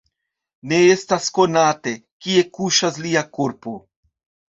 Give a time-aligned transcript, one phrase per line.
[0.71, 1.95] Ne estas konate,
[2.25, 3.81] kie kuŝas lia korpo.